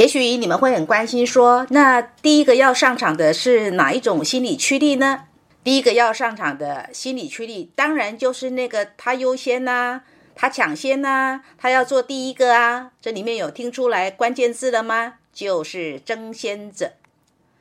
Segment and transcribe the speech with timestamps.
[0.00, 5.24] 也许你们会很关心，说那第一个要上场的是哪一种心理驱力呢？
[5.62, 10.00] 第一个要上场的心理驱力，当然就是那个他优先呐，
[10.34, 12.92] 他抢先呐，他要做第一个啊。
[13.02, 15.16] 这里面有听出来关键字了吗？
[15.34, 16.92] 就是争先者。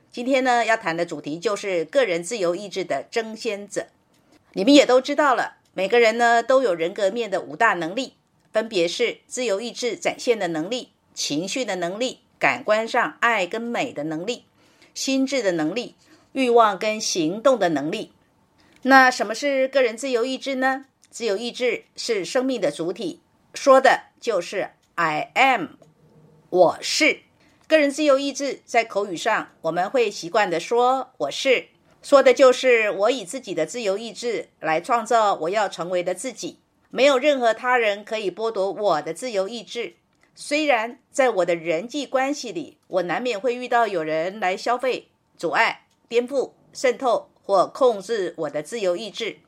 [0.09, 3.87] 今天呢要谈的主题就是个人自由意志的争先者。
[4.53, 8.13] 你们也都知道了，每个人呢都有人格面的五大能力，
[8.53, 10.91] 分别是自由意志展现的能力。
[11.11, 14.45] 情绪的能力、感官上爱跟美的能力、
[14.93, 15.95] 心智的能力、
[16.31, 18.13] 欲望跟行动的能力。
[18.83, 20.85] 那什么是个人自由意志呢？
[21.11, 23.19] 自由意志是生命的主体，
[23.53, 25.67] 说的就是 I am，
[26.49, 27.21] 我是。
[27.67, 31.67] 个人自由意志在口语上我们会习惯的说我是，
[32.01, 36.59] 说的就是我以自己的自由意志来创造我要成为的自己，
[36.89, 39.95] 没有任何他人可以剥夺我的自由意志。
[40.41, 49.39] 虽然在我的人际关系里，我难免会遇到有人来消费、阻碍、颠覆、渗透或控制我的自由意志，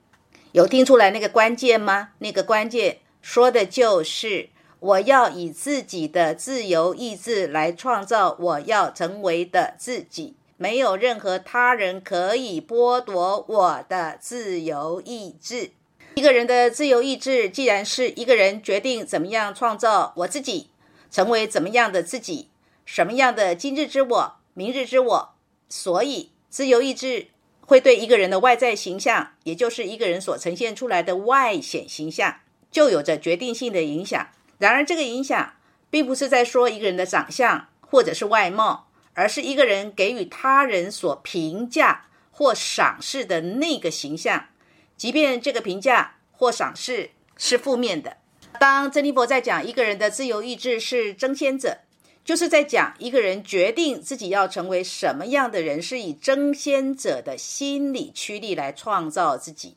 [0.51, 2.09] 有听出来那个关键吗？
[2.19, 4.49] 那个关键说的就是
[4.81, 15.71] 我要以自己的自由意志来创造我要成为的自己，没有任何他人可以剥夺我的自由意志。
[16.15, 20.67] 一个人的自由意志，既然是一个人决定怎么样创造我自己。
[21.11, 22.49] 成为怎么样的自己，
[22.85, 25.35] 什么样的今日之我、明日之我，
[25.69, 27.27] 所以自由意志
[27.59, 32.39] 会对一个人的外在形象，也就是一个人所呈现出来的外显形象，
[32.71, 34.29] 就有着决定性的影响。
[34.57, 35.53] 然而，这个影响
[35.89, 44.47] 并不是在说一个人的长相或者是外貌，而是一个人给予他人所评价或赏识的那个形象，
[44.95, 48.17] 即便这个评价或赏识是负面的。
[48.59, 51.79] 当珍妮佛在讲一个人的自由意志是争先者，
[52.23, 59.75] 就是在讲一个人决定自己要成为什么样的人，是以争先者的心理驱力来创造自己。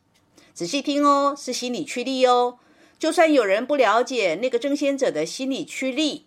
[0.53, 2.59] 仔细听哦，是心理驱力哦。
[2.99, 6.27] 就算有人不了解那个争先者的心理驱力，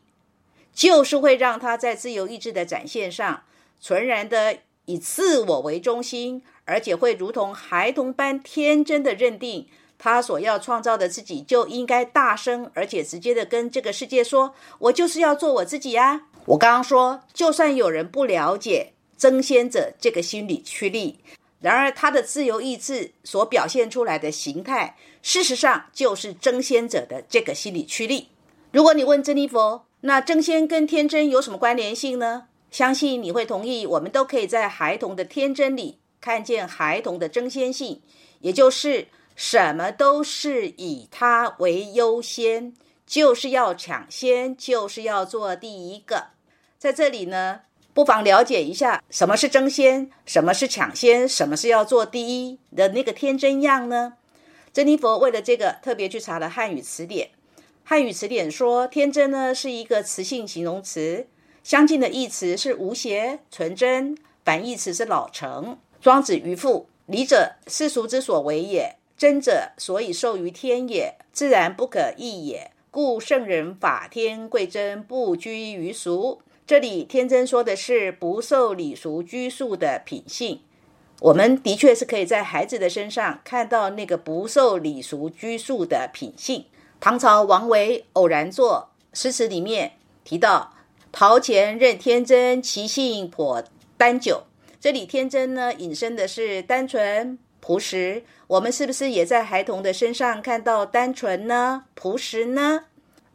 [0.73, 3.43] 就是会让他在自由意志的展现上，
[3.81, 9.67] 纯然的以自我为中心，而且会如同孩童般天真的认定。
[9.99, 21.19] 他所要创造的自己就应该大声而且直接的跟这个世界说：“我就是要做我自己呀！”我刚刚说，就算有人不了解争先者这个心理驱力，
[21.59, 28.29] 然而他的自由意志所表现出来的形态，事实上就是争先者的这个心理驱力。
[28.71, 32.43] 如果你问珍妮佛，那争先跟天真有什么关联性呢？
[32.69, 38.01] 相信你会同意，我们都可以在孩童的天真里看见孩童的争先性，
[38.41, 39.07] 也就是。
[39.37, 42.73] 什么都是以他为优先，
[43.05, 46.29] 就是要抢先，就是要做第一个。
[46.79, 47.61] 在这里呢，
[47.93, 54.13] 不妨了解一下什么是争先，什么是抢先，什么是要做第一的那个天真样呢？
[54.73, 57.29] 珍妮佛为了这个特别去查了汉语词典。
[57.83, 61.27] 汉语词典说，天真呢是一个词性形容词，
[61.63, 65.77] 相近的义词是无邪、纯真，反义词是老成。
[66.01, 68.95] 庄子渔父，礼者世俗之所为也。
[69.17, 72.71] 真者，所以受于天也，自然不可易也。
[72.91, 76.41] 故圣人法天贵真，不拘于俗。
[76.65, 80.61] 这里天真说的是不受礼俗拘束的品性。
[81.21, 86.65] 我们的确是可以在孩子的身上看到那个不受礼俗拘束的品性。
[86.99, 89.93] 唐朝王维偶然作诗词里面
[90.23, 90.73] 提到
[91.11, 93.63] ：“陶潜任天真，其性颇
[93.97, 94.43] 单久。”
[94.79, 97.39] 这里天真呢，引申的是单纯。
[97.67, 101.83] 朴实，我们是不是也在孩童的身上看到单纯呢？
[101.95, 102.85] 朴实呢？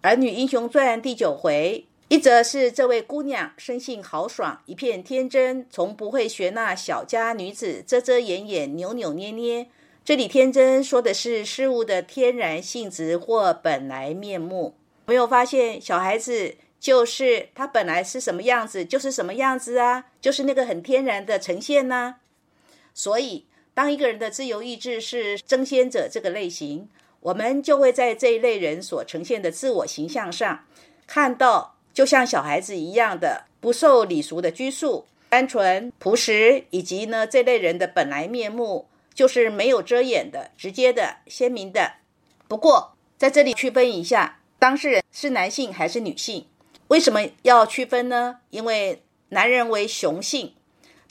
[0.08, 9.68] 《儿女英雄传》第九回，一则是这位姑娘生性豪爽，一片天真，从不会学那小家女子遮遮掩掩、扭扭捏捏。
[10.02, 14.74] 这里天真说的是事物的天然性质或本来面目。
[15.04, 22.14] 没有发现小孩子就是他本来是什么样子，就是什么样子啊，就是那个很天然的呈现呢？
[22.94, 23.44] 所以。
[23.74, 26.88] 当一个人的自由意志是争先者这个类型，
[27.20, 30.66] 我们就会在这一类人所呈现的自我形象上，
[31.06, 41.94] 看到就像小孩子一样的不受礼俗的拘束、单纯朴实，以及呢这类人的本来面目就是没有遮掩的、直接的、鲜明的。
[42.46, 46.46] 不过在这里区分一下，当事人是男性还是女性？
[46.88, 48.40] 为什么要区分呢？
[48.50, 50.52] 因为男人为雄性。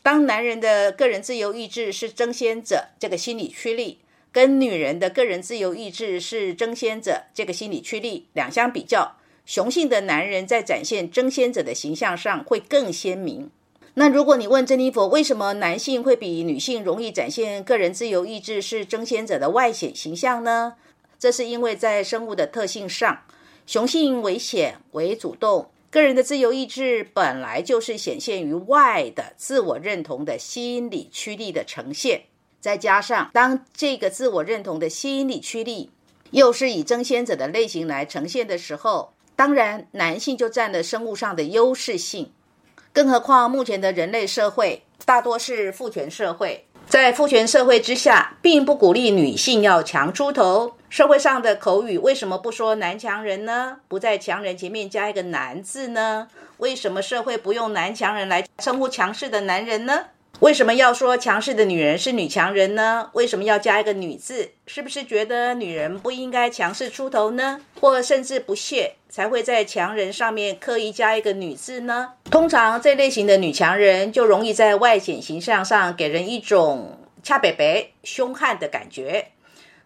[0.03, 3.99] 当男人的个人自由意志是争先者，这个心理驱力，
[4.31, 13.51] 跟女人的个人自由意志是争先者，这个心理驱力两相比较，雄性的男人在展现争先者的形象上会更鲜明。
[13.93, 20.75] 那如果你问珍妮佛，为什么男性会比女性容易展现个人自由意志是争先者的外显形象呢？
[21.19, 23.23] 这是因为在生物的特性上，
[23.67, 32.23] 雄性为显为主动，个人的自由意志本来就是显现于外的自我认同的心理驱力的呈现。
[32.61, 35.91] 再加上当这个自我认同的心理驱力
[36.29, 42.31] 又是以争先者的类型来呈现的时候，当然男性就占了生物上的优势性。
[42.93, 50.73] 更何况，目前的人类社会大多是父权社会，在父权社会之下，并不鼓励女性要强出头。
[50.89, 53.77] 社会上的口语为什么不说“男强人”呢？
[53.87, 56.27] 不在“强人”前面加一个“男”字呢？
[56.57, 60.07] 为什么社会不用“男强人”来称呼强势的男人呢？
[60.41, 63.11] 为什么要说强势的女人是女强人呢？
[63.13, 64.49] 为什么要加一个“女”字？
[64.65, 67.61] 是不是觉得女人不应该强势出头呢？
[67.79, 72.13] 或甚至不屑，才会在强人上面刻意加一个“女”字呢？
[72.31, 79.27] 通常这类型的女强人就容易在外显形象上给人一种恰北北、凶悍的感觉。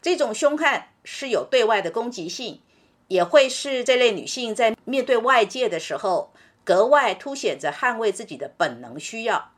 [0.01, 2.61] 这种凶悍是有对外的攻击性，
[3.09, 6.31] 也会是这类女性在面对外界的时候
[6.63, 9.51] 格外凸显着捍卫自己的本能需要。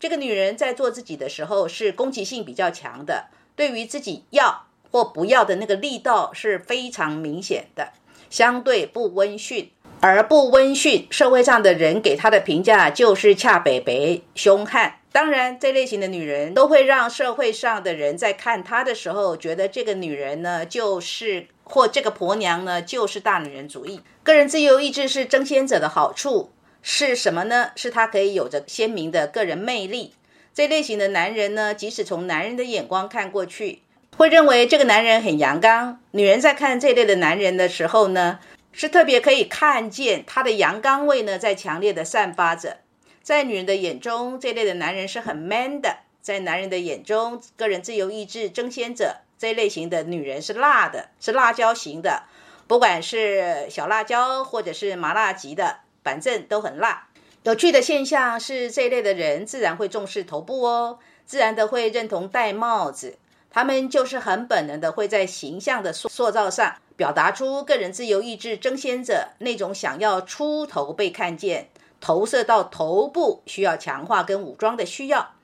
[0.00, 7.92] 这个女人在做自己的时候是攻击性比较强的，对于自己要或不要的那个力道是非常明显的，
[8.30, 15.00] 相对不温驯，而不温驯，社会上的人给她的评价就是恰北北、凶悍。
[15.10, 24.00] 当然，这类型的女人都会让社会上的人在看她的时候，觉得这个女人呢就是或这个婆娘呢就是大女人主义。
[24.22, 26.52] 个人自由意志是争先者的好处。
[26.82, 27.70] 是什么呢？
[27.76, 30.14] 是他可以有着鲜明的个人魅力。
[30.54, 33.82] 这类型的男人呢，即使从男人的眼光看过去，
[34.16, 36.00] 会认为这个男人很阳刚。
[36.12, 38.40] 女人在看这类的男人的时候呢，
[38.72, 42.78] 是特别可以看见他的阳刚味呢，在强烈的散发着。
[43.22, 52.22] 在女人的眼中，这类的男人是很 man 的；在男人的眼中，个人自由意志争先者这类型的女人是辣的，是辣椒型的，
[52.66, 55.80] 不管是小辣椒或者是麻辣级的。
[56.08, 57.06] 反正都很辣。
[57.42, 63.18] 有趣的现象是，这一类的人自然会重视头部哦，自然的会认同戴帽子。
[63.50, 71.68] 他们就是很本能的会在形象的塑塑造上，表达出个人自由意志争先者那种想要出头被看见，
[72.00, 75.34] 投射到头部需要强化跟武装的需要。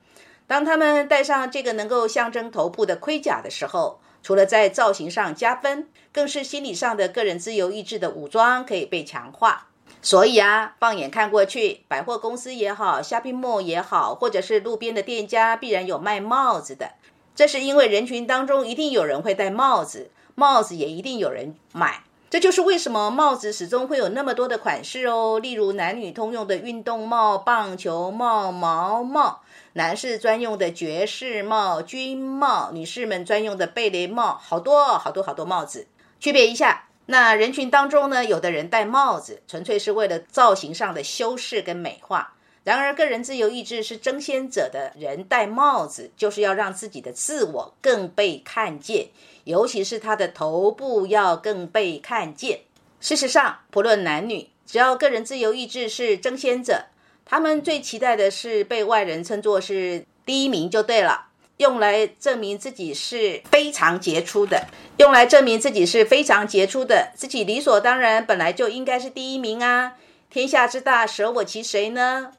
[0.47, 9.67] 当他们戴上这个能够象征头部的盔甲的时候，除了在造型上加分，更是心理上的个人自由意志的武装可以被强化。
[10.05, 16.91] 所以啊，放眼看过去，百货公司也好，shopping mall 也好，或者是路边的店家，必然有卖帽子的。
[17.33, 22.03] 这是因为人群当中一定有人会戴帽子，帽子也一定有人买。
[22.29, 25.39] 这就是为什么帽子始终会有那么多的款式哦。
[25.39, 29.41] 例如男女通用的运动帽、棒球帽、毛帽，
[29.73, 35.87] 男士专用的爵士帽、军帽，女士们专用的贝雷帽，好多好多好多帽子。
[36.19, 36.83] 区别一下。
[37.07, 42.33] 那人群当中呢，有的人戴帽子，纯粹是为了造型上的修饰跟美化。
[42.63, 49.09] 然而，个人自由意志是争先者的人戴帽子，就是要让自己的自我更被看见，
[49.43, 52.61] 尤其是他的头部要更被看见。
[52.99, 56.85] 事实上，不论男女，只要个人自由意志是争先者，
[57.23, 61.27] 他们最期待的是被外人称作是第一名就对了。
[61.57, 69.93] 用来证明自己是非常杰出的，用来证明自己是非常杰出的，自己理所当然本来就应该是第一名啊！
[70.29, 72.33] 天下之大，舍我其谁呢？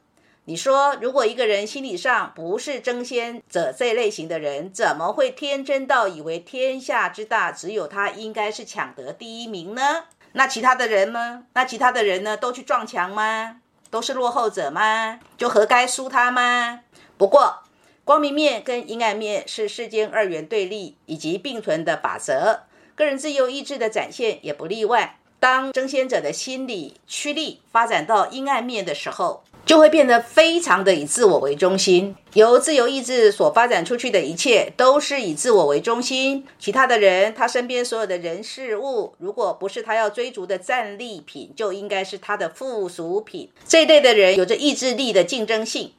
[0.45, 10.05] 你说，如果一个人心理上不是争先者这类型的人，怎么会天真到以为天下之大，只有他应该是抢得第一名呢？
[10.33, 11.45] 那其他的人呢？
[11.55, 12.37] 那其他的人呢？
[12.37, 13.57] 都去撞墙吗？
[13.91, 15.19] 都是落后者吗？
[15.39, 16.81] 就活该输他吗？
[17.17, 17.63] 不过。
[18.07, 22.61] 光明面跟阴暗面是世间二元对立以及并存的法则，
[22.95, 25.19] 个人自由意志的展现也不例外。
[25.41, 32.15] 当争先者的心理驱力发展到阴暗面的时候，就会变得非常的以自我为中心。
[32.35, 43.51] 由自由意志所发展出去的一切都是以自我为中心，其他的人，他身边所有的人事物，如果不是他要追逐的战利品，就应该是他的附属品。
[43.67, 45.91] 这一类的人有着意志力的竞争性。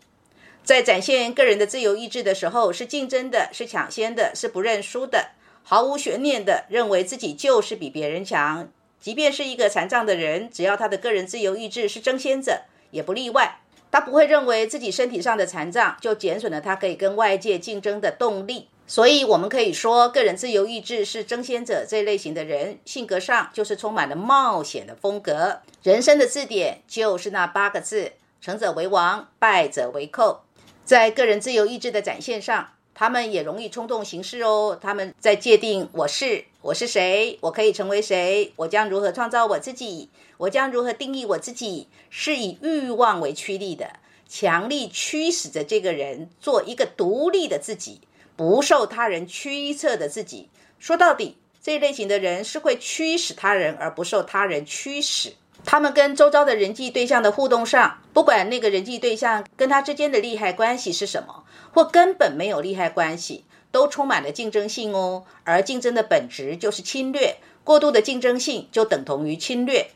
[0.68, 5.30] 在展现个人的自由意志的时候，是竞争的，是抢先的，是不认输的，
[5.64, 8.68] 毫无悬念的认为自己就是比别人强。
[9.00, 13.62] 即便是一个残障的人，只要他的个人自由意志是争先者，也不例外。
[13.90, 18.68] 他不会认为自己身体上的残障就减损了他可以跟外界竞争的动力。
[18.86, 25.62] 所以，我们可以说，个人自由意志是争先者这类型的人，性格上就是充满了冒险的风格。
[25.82, 30.42] 人生的字典就是那八个字：成者为王，败者为寇。
[30.88, 34.80] 在个人自由意志的展现上，他们也容易冲动行事哦。
[34.82, 48.00] 他们在界定我是我是谁，我可以成为谁，我将如何创造我自己，我将如何定义我自己，是以欲望为驱力的，强力驱使着这个人做一个独立的自己。
[48.38, 50.48] 不受他人驱策的自己，
[50.80, 55.34] 说到底，这一类型的人是会驱使他人，而不受他人驱使。
[55.68, 61.44] 他们跟周遭的人际对象的互动上，不管那个人际对象跟他之间的利害关系是什么，
[61.74, 65.26] 或根本没有利害关系，都充满了竞争性哦。
[65.44, 69.88] 而竞争的本质就是侵略，过度的竞争性就等同于侵略。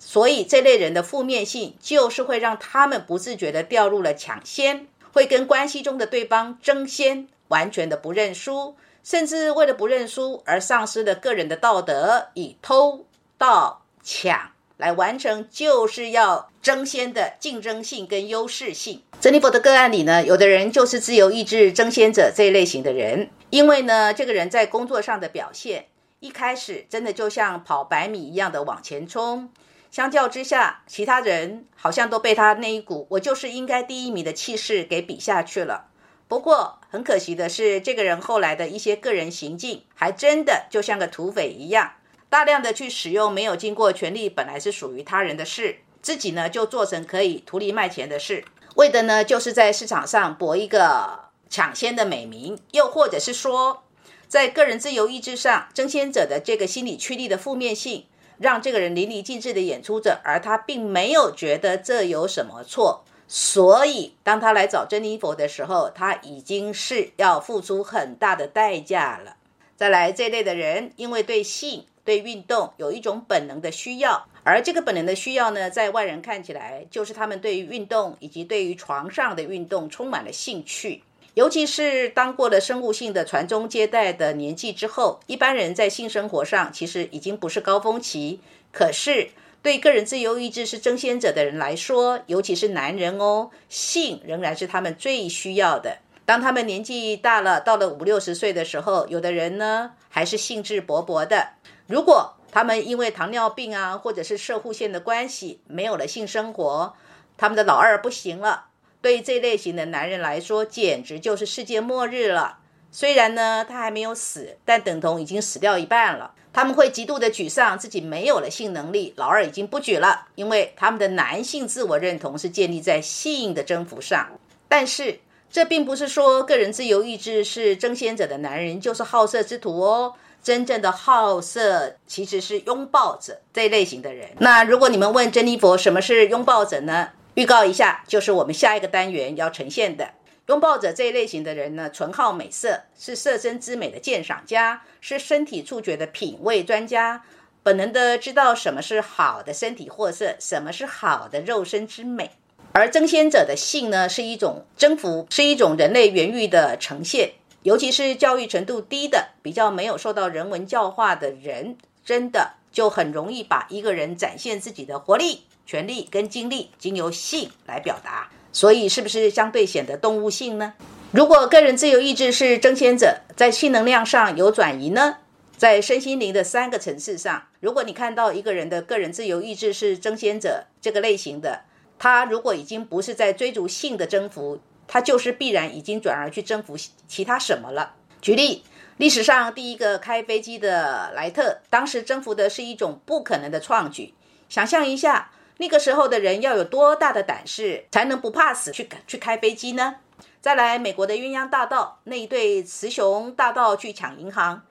[0.00, 7.28] 所以，这类人的负面性就是会让他们不自觉地掉入了抢先，会跟关系中的对方争先。
[7.46, 13.04] 完全的不认输，甚至为了不认输而丧失了个人的道德，以偷
[13.36, 19.02] 盗抢来完成就是要争先的竞争性跟优势性。
[19.20, 25.86] 珍妮佛的个案里呢，有的人就是自由意志争先者这一类型的人，因为呢，这个人在工作上的表现
[26.18, 29.50] 一开始真的就像跑百米一样的往前冲，
[29.90, 35.86] 相较之下，其他人好像都被他那一股“我就是应该第一名”的气势给比下去了。
[36.28, 41.92] 不过很可惜的是，这个人后来的一些个人行径，还真的就像个土匪一样，
[42.30, 48.44] 大量的去使用没有经过权利本来是属于他人的事，自己呢就做成可以图利卖钱的事，
[48.76, 53.82] 为的呢就是在市场上博一个抢先的美名，又或者是说，
[54.28, 58.06] 在个人自由意志上争先者的这个心理驱力的负面性，
[58.38, 63.04] 让这个人淋漓尽致的演出着，而他并没有觉得这有什么错。
[63.26, 69.36] 所以，当他来找珍妮佛的时候，他已经是要付出很大的代价了。
[69.76, 81.02] 再来，这类的人因为对性、对运动有一种本能的需要，而这个本能的需要呢，在外人看起来就是他们对于运动以及对于床上的运动充满了兴趣。
[81.34, 88.40] 尤其是当过了生物性的传宗接代的年纪之后，一般人在性生活上其实已经不是高峰期，
[88.72, 89.30] 可是。
[89.62, 95.98] 对个人自由意志是争先者的人来说，尤其是男人哦，性仍然是他们最需要的。
[96.30, 101.54] 当他们年纪大了，到了五六十岁的时候，有的人呢还是兴致勃勃的。
[101.88, 106.94] 如果他们因为糖尿病啊，或者是射护线的关系，没有了性生活，
[107.36, 108.66] 他们的老二不行了。
[109.02, 112.58] 对这类型的男人来说，简直就是世界末日了。
[112.92, 116.34] 虽然呢，他还没有死，但等同已经死掉一半了。
[116.52, 124.38] 他们会极度的沮丧，自己没有了性能力，老二已经不举了，因为他们的男性自我认同是建立在性的征服上。
[124.68, 125.18] 但是，
[125.50, 130.14] 这并不是说个人自由意志是争先者的男人就是好色之徒哦。
[130.42, 134.30] 真正的好色其实是拥抱者这一类型的人。
[134.38, 137.10] 那如果你们问珍妮佛什么是拥抱者呢？
[137.34, 140.12] 预告一下，就是我们下一个单元要呈现的。
[140.46, 147.22] 拥抱者这一类型的人呢，纯好美色，是色身之美的鉴赏家，是身体触觉的品味专家，
[147.62, 152.30] 本能的知道什么是好的身体货色，什么是好的肉身之美。
[152.72, 157.32] 而争先者的性呢，是一种征服，是一种人类原欲的呈现。
[157.62, 168.30] 尤其是教育程度低的、比较没有受到人文教化的人，真的就很容易把一个人展现自己的活力、权力跟精力，经由性来表达。
[168.52, 170.74] 所以，是不是相对显得动物性呢？
[171.10, 175.18] 如果个人自由意志是争先者，在性能量上有转移呢？
[175.56, 181.60] 在身心灵的三个层次上，如果你看到一个人的个人自由意志是争先者这个类型的，
[182.00, 186.76] 他如果已经不是在追逐性的征服，他就是必然已经转而去征服
[187.06, 187.94] 其他什么了。
[188.20, 188.64] 举例，
[188.96, 194.14] 历史上第一个开飞机的莱特，当时征服的是一种不可能的创举。
[194.48, 195.30] 想象一下。
[195.60, 199.96] 那个时候的人要有多大的胆识，才能不怕死去去开飞机呢？
[200.40, 204.62] 再来，美国的鸳鸯大盗那一对雌雄大盗去抢银行，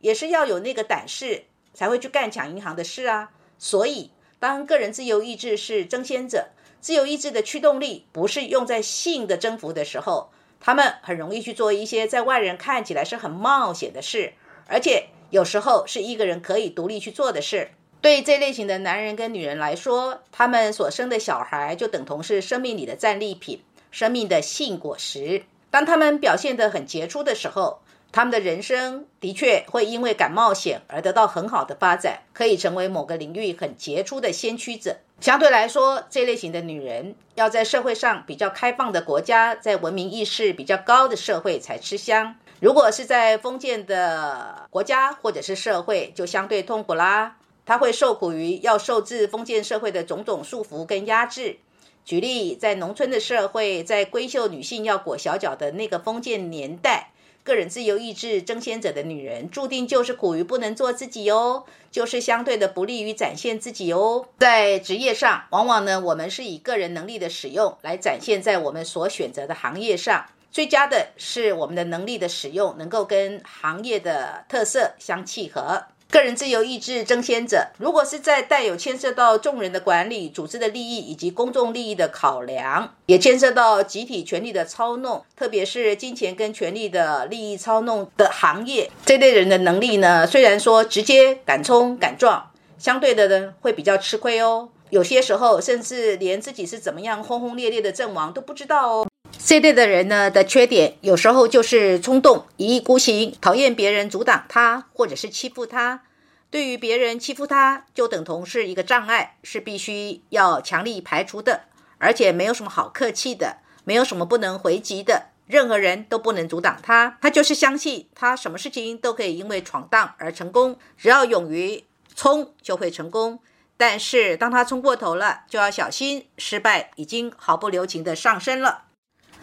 [0.00, 3.28] 也是要有那个胆识才会去干抢银行的事啊。
[3.58, 6.48] 所以，当个人自由意志是争先者，
[6.80, 10.30] 自由意志的驱动力不是用在性的征服的时候，
[10.60, 14.32] 他们很容易去做一些在外人看起来是很冒险的事，
[14.66, 17.70] 而且有时候是一个人可以独立去做的事。
[18.00, 25.42] 对这类型的男人跟女人来说，他们所生的小孩就等同是生命里的战利品，生命的性果实。
[25.70, 27.80] 当他们表现得很杰出的时候，
[28.12, 34.96] 他们的人生的确会因为敢冒险而得到很好的发展，可以成为某个领域很杰出的先驱者。
[35.20, 42.36] 相对来说，这类型的女人要在社会上比较开放的国家，在文明意识比较高的社会才吃香。
[42.60, 47.36] 如果是在封建的国家或者是社会，就相对痛苦啦。
[47.66, 51.58] 她会受苦于要受制封建社会的种种束缚跟压制。
[52.04, 57.10] 举例，在农村的社会，在闺秀女性要裹小脚的那个封建年代，
[57.48, 64.26] 个人自由意志争先者的女人，注定就是苦于不能做自己哦，就是相对的不利于展现自己哦。
[64.38, 70.26] 在职业上，往往呢，我们是以个人能力的使用来展现在我们所选择的行业上。
[70.50, 75.84] 最佳的是我们的能力的使用能够跟行业的特色相契合。
[76.10, 94.70] 个人自由意志争先者，如果是在带有牵涉到众人的管理、组织的利益以及公众利益的考量，也牵涉到集体权力的操弄，特别是金钱跟权力的利益操弄的行业，这类人的能力呢，虽然说直接敢冲敢撞，相对的呢会比较吃亏哦。
[94.88, 99.06] 有些时候甚至连自己是怎么样轰轰烈烈的阵亡都不知道哦。
[99.36, 106.02] 这类的人呢的缺点，有时候就是冲动、一意孤行、讨厌别人阻挡他，或者是欺负他。
[106.50, 111.64] 对于别人欺负他，就等同是一个障碍，是必须要强力排除的，
[111.98, 117.18] 而且没有什么好客气的，没有什么不能回击的，任何人都不能阻挡他。
[117.20, 123.40] 他就是相信他什么事情都可以因为闯荡而成功，只要勇于冲就会成功。
[123.76, 128.84] 但是当他冲过头了，就要小心，失败已经毫不留情的上升了。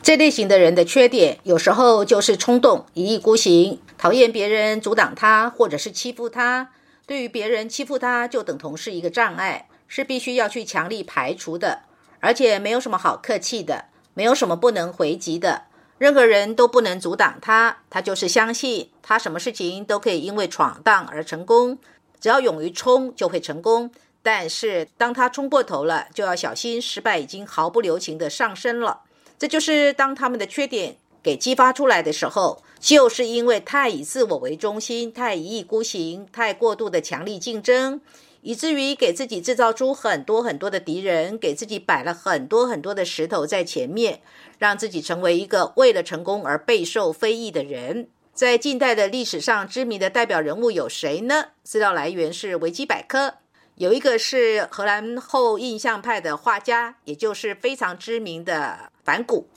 [0.06, 6.70] 这类型的人的缺点，有时候就是冲动、一意孤行，讨厌别人阻挡他，或者是欺负他。
[7.08, 11.82] 对于别人欺负他，就等同是一个障碍，是必须要去强力排除的，
[12.20, 15.64] 而且没有什么好客气的，没有什么不能回击的，
[15.98, 17.80] 任何人都不能阻挡他。
[17.90, 21.80] 他就是相信他什么事情都可以因为闯荡而成功，
[22.22, 23.90] 只要勇于冲就会成功。
[24.22, 29.02] 但是当他冲过头了，就要小心，失败已经毫不留情的上升了。
[29.38, 38.00] 这就是当他们的缺点给激发出来的时候，就是因为太以自我为中心，太一意孤行，太过度的强力竞争，
[38.42, 44.22] 以至于给自己制造出很多很多的敌人，给自己摆了很多很多的石头在前面，
[44.60, 48.08] 让自己成为一个为了成功而备受非议的人。
[48.34, 51.46] 在近代的历史上，知名的代表人物有谁呢？
[51.64, 53.36] 资料来源是维基百科。
[53.76, 59.50] 有一个是荷兰后印象派的画家，也就是非常知名的梵谷，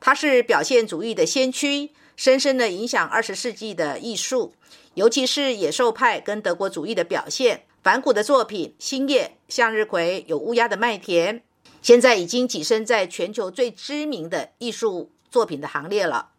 [0.00, 4.52] 他是表现主义的先驱，深深的影响二十世纪的艺术，
[4.94, 7.62] 尤其是野兽派跟德国主义的表现。
[7.82, 11.42] 梵谷的作品《星夜》《向日葵》有乌鸦的麦田，
[11.80, 16.30] 现在已经跻身在全球最知名的艺术作品的行列了。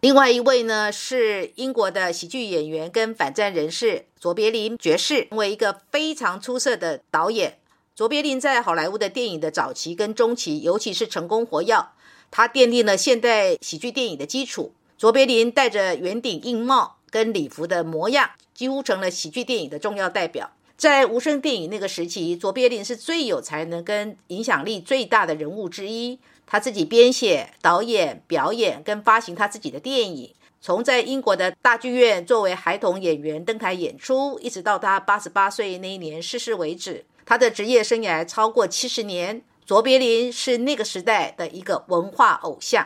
[0.00, 7.58] 另外一位呢是英国的喜剧演员跟反战人士卓别林爵士，成为一个非常出色的导演。
[7.94, 11.90] 卓别林在好莱坞的电影的早期跟中期，尤其是成功活跃，
[12.30, 14.72] 他奠定了现代喜剧电影的基础。
[14.96, 20.50] 卓别林戴着圆顶硬帽跟礼服的模样，几乎成了喜剧电影的重要代表。
[20.78, 26.18] 在无声电影那个时期，卓别林是最有才能跟影响力最大的人物之一。
[26.50, 39.42] 他自己编写、导演、表演跟发行他自己的电影，从在英国的大剧院作为孩童演员登台演出，一直到他八十八岁那一年逝世为止，他的职业生涯超过七十年。
[39.64, 42.84] 卓别林是那个时代的一个文化偶像。